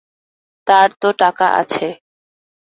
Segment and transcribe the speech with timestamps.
[0.67, 1.87] তার তো টাকা আছে।